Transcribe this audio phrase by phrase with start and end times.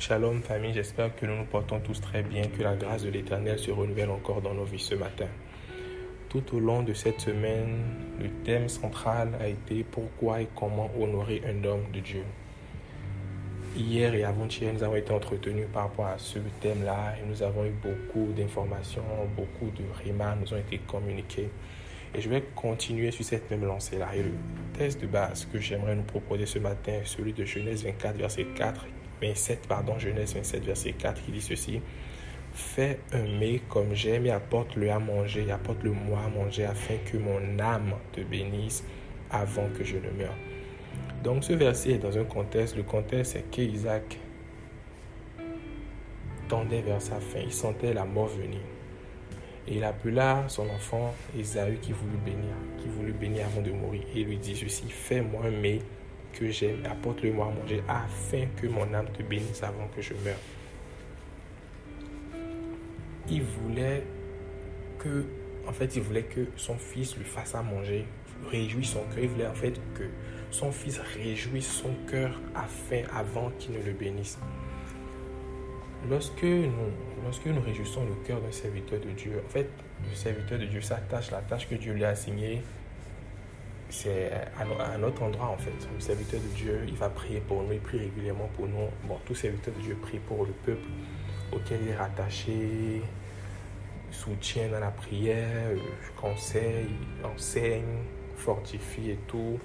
[0.00, 3.58] Shalom famille, j'espère que nous nous portons tous très bien, que la grâce de l'Éternel
[3.58, 5.26] se renouvelle encore dans nos vies ce matin.
[6.30, 7.82] Tout au long de cette semaine,
[8.18, 12.22] le thème central a été pourquoi et comment honorer un homme de Dieu.
[13.76, 17.66] Hier et avant-hier, nous avons été entretenus par rapport à ce thème-là et nous avons
[17.66, 19.02] eu beaucoup d'informations,
[19.36, 21.50] beaucoup de remarques nous ont été communiquées.
[22.14, 24.16] Et je vais continuer sur cette même lancée-là.
[24.16, 24.32] Et le
[24.78, 28.46] test de base que j'aimerais nous proposer ce matin est celui de Genèse 24, verset
[28.56, 28.86] 4
[29.20, 31.80] 27, pardon, Genèse 27, verset 4, qui dit ceci.
[32.52, 37.16] Fais un mets comme j'aime et apporte-le à manger, apporte-le moi à manger afin que
[37.16, 38.84] mon âme te bénisse
[39.30, 40.34] avant que je ne meure.
[41.22, 44.18] Donc ce verset est dans un contexte, le contexte c'est qu'Isaac
[46.48, 48.60] tendait vers sa fin, il sentait la mort venir.
[49.68, 54.02] Et il appela son enfant Esaü qui voulut bénir, qui voulut bénir avant de mourir.
[54.14, 55.80] Et il lui dit ceci, fais-moi un mets
[56.32, 60.38] que j'aime, apporte-le-moi à manger, afin que mon âme te bénisse avant que je meure.
[63.28, 64.04] Il voulait
[64.98, 65.24] que,
[65.66, 68.06] en fait, il voulait que son fils lui fasse à manger,
[68.50, 69.22] réjouisse son cœur.
[69.22, 70.04] Il voulait en fait que
[70.50, 74.38] son fils réjouisse son cœur afin, avant qu'il ne le bénisse.
[76.08, 76.90] Lorsque nous,
[77.22, 79.68] lorsque nous réjouissons le cœur d'un serviteur de Dieu, en fait,
[80.08, 82.62] le serviteur de Dieu, sa tâche, la tâche que Dieu lui a assignée,
[83.90, 85.88] c'est à un autre endroit en fait.
[85.92, 88.88] Le serviteur de Dieu, il va prier pour nous, il prie régulièrement pour nous.
[89.04, 90.88] Bon, tout serviteur de Dieu prie pour le peuple
[91.52, 93.02] auquel il est rattaché,
[94.10, 95.70] soutient dans la prière,
[96.16, 96.90] conseille,
[97.24, 98.04] enseigne,
[98.36, 99.58] fortifie et tout.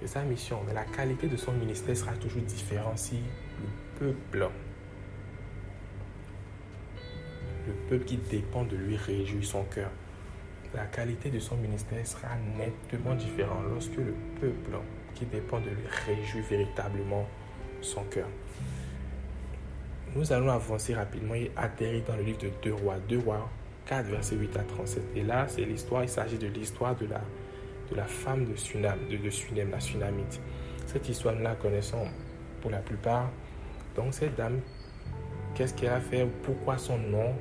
[0.00, 0.60] C'est sa mission.
[0.66, 3.18] Mais la qualité de son ministère sera toujours différente si
[3.60, 4.48] le peuple,
[7.66, 9.90] le peuple qui dépend de lui réjouit son cœur
[10.74, 14.78] la qualité de son ministère sera nettement différente lorsque le peuple
[15.14, 17.26] qui dépend de lui réjouit véritablement
[17.80, 18.28] son cœur.
[20.14, 22.96] Nous allons avancer rapidement et atterrir dans le livre de Deux Rois.
[23.08, 23.48] Deux Rois
[23.86, 25.02] 4, verset 8 à 37.
[25.16, 27.20] Et là, c'est l'histoire, il s'agit de l'histoire de la,
[27.90, 30.40] de la femme de Sunam, de, de la Sunamite.
[30.86, 32.06] Cette histoire, nous la connaissons
[32.60, 33.30] pour la plupart.
[33.96, 34.60] Donc, cette dame,
[35.54, 36.26] qu'est-ce qu'elle a fait?
[36.42, 37.34] Pourquoi son nom?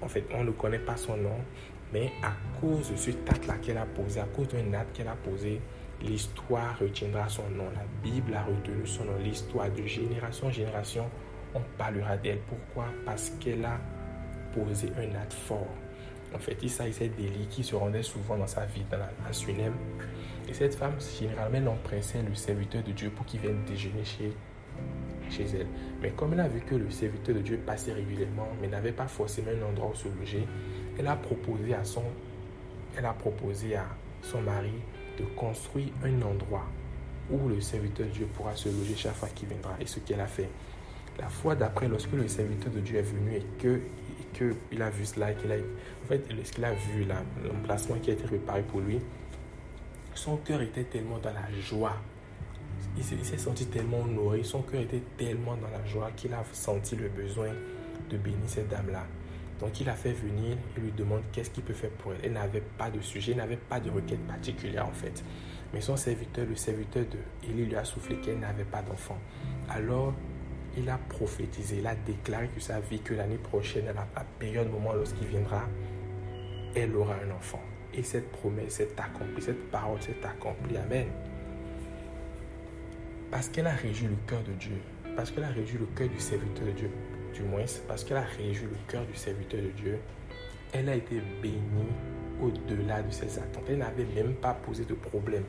[0.00, 1.38] En fait, on ne connaît pas son nom,
[1.92, 5.16] mais à cause de ce acte-là qu'elle a posé, à cause d'un acte qu'elle a
[5.16, 5.60] posé,
[6.02, 7.66] l'histoire retiendra son nom.
[7.74, 9.16] La Bible a retenu son nom.
[9.22, 11.10] L'histoire de génération en génération,
[11.54, 12.40] on parlera d'elle.
[12.40, 12.86] Pourquoi?
[13.04, 13.78] Parce qu'elle a
[14.54, 15.66] posé un acte fort.
[16.34, 19.72] En fait, il s'agissait d'Élie qui se rendait souvent dans sa vie, dans la, Sunem.
[20.48, 24.32] Et cette femme, généralement, l'empressait le serviteur de Dieu pour qu'il vienne déjeuner chez,
[25.30, 25.66] chez elle.
[26.02, 29.06] Mais comme elle a vu que le serviteur de Dieu passait régulièrement, mais n'avait pas
[29.06, 30.46] forcément un endroit où se loger,
[30.98, 32.04] elle a proposé à son,
[32.96, 33.86] elle a proposé à
[34.22, 34.72] son mari
[35.18, 36.66] de construire un endroit
[37.30, 39.74] où le serviteur de Dieu pourra se loger chaque fois qu'il viendra.
[39.80, 40.48] Et ce qu'elle a fait.
[41.18, 43.80] La fois d'après, lorsque le serviteur de Dieu est venu et que,
[44.34, 47.06] que il a vu cela, qu'il a, en fait, ce qu'il a vu,
[47.42, 49.00] l'emplacement qui a été préparé pour lui,
[50.14, 51.96] son cœur était tellement dans la joie.
[52.96, 56.96] Il s'est senti tellement honoré, son cœur était tellement dans la joie qu'il a senti
[56.96, 57.48] le besoin
[58.08, 59.04] de bénir cette dame-là.
[59.60, 62.20] Donc il a fait venir, il lui demande qu'est-ce qu'il peut faire pour elle.
[62.24, 65.24] Elle n'avait pas de sujet, elle n'avait pas de requête particulière en fait.
[65.72, 69.18] Mais son serviteur, le serviteur de Élie lui a soufflé qu'elle n'avait pas d'enfant.
[69.68, 70.14] Alors
[70.76, 74.06] il a prophétisé, il a déclaré que sa vie, que l'année prochaine, à la
[74.38, 75.62] période, moment lorsqu'il viendra,
[76.74, 77.62] elle aura un enfant.
[77.94, 80.76] Et cette promesse s'est accomplie, cette parole s'est accomplie.
[80.76, 81.06] Amen.
[83.36, 84.78] Parce qu'elle a réjoui le cœur de Dieu,
[85.14, 86.90] parce qu'elle a réjoui le cœur du serviteur de Dieu,
[87.34, 89.98] du moins, parce qu'elle a réjoui le cœur du serviteur de Dieu,
[90.72, 91.60] elle a été bénie
[92.40, 93.64] au-delà de ses attentes.
[93.68, 95.42] Elle n'avait même pas posé de problème.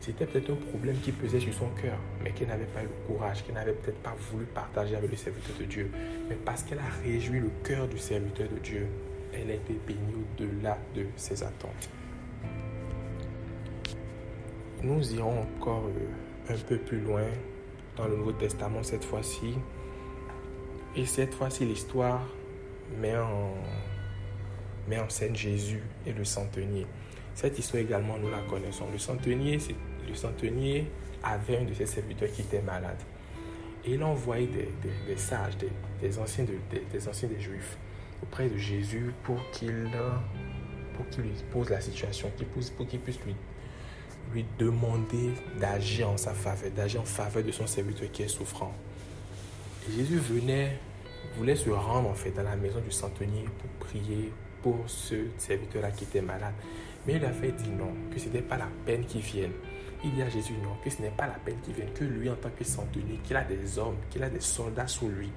[0.00, 3.06] C'était peut-être un problème qui pesait sur son cœur, mais qu'elle n'avait pas eu le
[3.06, 5.88] courage, qu'elle n'avait peut-être pas voulu partager avec le serviteur de Dieu.
[6.28, 8.88] Mais parce qu'elle a réjoui le cœur du serviteur de Dieu,
[9.32, 11.90] elle a été bénie au-delà de ses attentes.
[14.82, 17.24] Nous irons encore euh, un peu plus loin
[17.96, 19.54] dans le Nouveau Testament cette fois-ci
[20.96, 22.20] et cette fois-ci, l'histoire
[23.00, 23.54] met en,
[24.88, 26.84] met en scène Jésus et le centenier.
[27.34, 28.86] Cette histoire également, nous la connaissons.
[28.92, 29.58] Le centenier,
[30.08, 30.90] le centenier
[31.22, 32.98] avait un de ses serviteurs qui était malade.
[33.84, 34.68] Et il a envoyé des,
[35.06, 35.54] des, sages,
[36.00, 36.44] des, anciens
[36.92, 37.78] des, anciens des Juifs
[38.22, 39.88] auprès de Jésus pour qu'il
[40.94, 42.30] pour qu'il lui pose la situation,
[42.76, 43.34] pour qu'il puisse lui,
[44.32, 48.72] lui demander d'agir en sa faveur, d'agir en faveur de son serviteur qui est souffrant.
[49.88, 50.78] Jésus venait,
[51.36, 54.32] voulait se rendre en fait dans la maison du centenier pour prier
[54.62, 56.54] pour ce serviteur-là qui était malade.
[57.06, 59.52] Mais il a fait dit non, que ce n'était pas la peine qu'il vienne.
[60.04, 62.28] il dit à Jésus non, que ce n'est pas la peine qu'il vienne, que lui
[62.28, 65.30] en tant que centenier, qu'il a des hommes, qu'il a des soldats sous lui,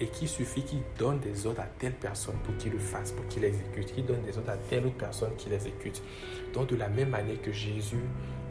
[0.00, 3.26] et qu'il suffit qu'il donne des ordres à telle personne pour qu'il le fasse, pour
[3.28, 6.02] qu'il l'exécute, qu'il donne des ordres à telle autre personne qui l'exécute.
[6.54, 8.02] Donc de la même manière que Jésus,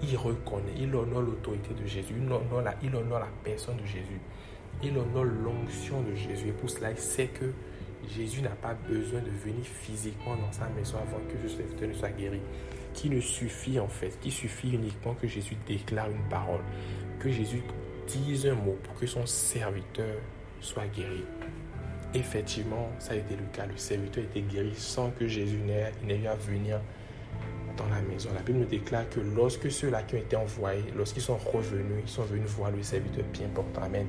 [0.04, 3.86] il reconnaît, il honore l'autorité de Jésus, il honore, la, il honore la personne de
[3.86, 4.20] Jésus,
[4.84, 6.50] il honore l'onction de Jésus.
[6.50, 7.52] Et pour cela, il sait que
[8.08, 11.94] Jésus n'a pas besoin de venir physiquement dans sa maison avant que ce serviteur ne
[11.94, 12.40] soit guéri.
[12.94, 16.62] Qui ne suffit en fait, qui suffit uniquement que Jésus déclare une parole,
[17.20, 17.62] que Jésus
[18.08, 20.16] dise un mot pour que son serviteur
[20.62, 21.24] soit guéri.
[22.14, 23.66] Effectivement, ça a été le cas.
[23.66, 26.80] Le serviteur été guéri sans que Jésus n'ait eu à venir
[27.78, 28.30] dans la maison.
[28.34, 32.10] La Bible nous déclare que lorsque ceux-là qui ont été envoyés, lorsqu'ils sont revenus, ils
[32.10, 33.84] sont venus voir le serviteur bien important.
[33.84, 34.08] Amen.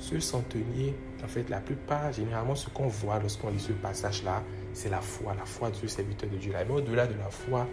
[0.00, 4.42] Ce centenier, en fait, la plupart, généralement, ce qu'on voit lorsqu'on lit ce passage-là,
[4.72, 6.52] c'est la foi, la foi ce serviteur de Dieu.
[6.52, 7.68] Mais au-delà de la foi,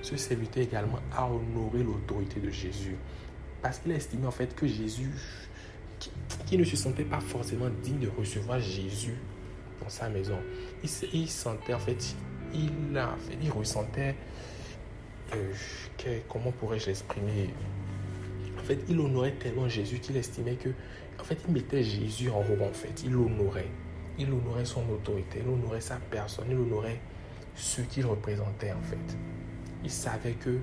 [0.00, 2.96] ce serviteur également a honoré l'autorité de Jésus.
[3.60, 5.10] Parce qu'il a estimé en fait que Jésus,
[6.46, 9.16] qui, ne se sentait pas forcément digne de recevoir Jésus
[9.82, 10.38] dans sa maison,
[11.12, 12.16] il, sentait en fait,
[12.54, 14.14] il, a, il ressentait,
[15.34, 15.52] euh,
[16.28, 17.50] comment pourrais-je l'exprimer?
[18.58, 20.70] En fait, il honorait tellement Jésus qu'il estimait que
[21.20, 23.02] en fait, il mettait Jésus en haut, en fait.
[23.04, 23.68] Il l'honorait.
[24.18, 27.00] Il honorait son autorité, il honorait sa personne, il honorait
[27.54, 29.16] ce qu'il représentait, en fait.
[29.84, 30.58] Il savait que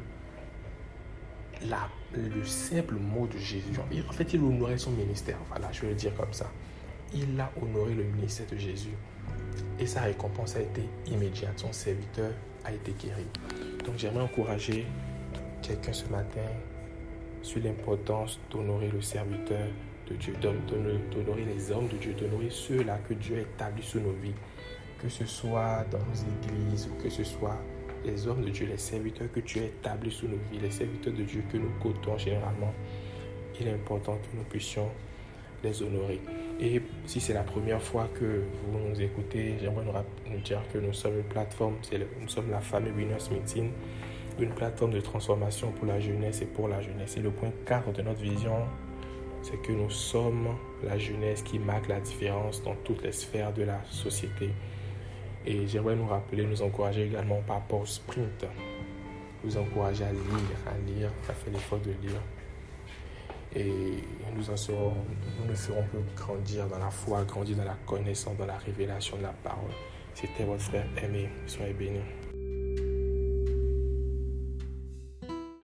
[1.68, 5.38] la, le simple mot de Jésus, en fait, il honorait son ministère.
[5.50, 6.50] Voilà, je vais le dire comme ça.
[7.14, 8.96] Il a honoré le ministère de Jésus.
[9.80, 11.58] Et sa récompense a été immédiate.
[11.60, 12.32] Son serviteur
[12.66, 13.26] a été guéri.
[13.86, 14.86] Donc, j'aimerais encourager
[15.62, 16.42] quelqu'un ce matin
[17.42, 19.68] sur l'importance d'honorer le serviteur
[20.10, 24.14] de Dieu, d'honorer les hommes de Dieu, d'honorer ceux-là que Dieu a établis sur nos
[24.14, 24.34] vies,
[25.00, 27.60] que ce soit dans nos églises ou que ce soit
[28.06, 31.14] les hommes de Dieu, les serviteurs que Dieu a établis sur nos vies, les serviteurs
[31.14, 32.74] de Dieu que nous côtoyons généralement.
[33.60, 34.90] Il est important que nous puissions
[35.64, 36.22] les honorer.
[36.60, 39.86] Et si c'est la première fois que vous nous écoutez, j'aimerais
[40.30, 41.76] nous dire que nous sommes une plateforme,
[42.22, 43.72] nous sommes la famille Winners Meeting,
[44.40, 47.18] une plateforme de transformation pour la jeunesse et pour la jeunesse.
[47.18, 48.66] Et le point 4 de notre vision,
[49.42, 53.64] c'est que nous sommes la jeunesse qui marque la différence dans toutes les sphères de
[53.64, 54.50] la société.
[55.46, 58.46] Et j'aimerais nous rappeler, nous encourager également par rapport au sprint,
[59.44, 60.22] nous encourager à lire,
[60.66, 62.22] à lire, à faire l'effort de lire.
[63.56, 64.04] Et
[64.36, 64.94] nous en serons,
[65.40, 69.18] nous ne ferons que grandir dans la foi, grandir dans la connaissance, dans la révélation
[69.18, 69.72] de la parole.
[70.16, 71.30] C'était votre frère aimé.
[71.46, 72.00] Soyez bénis.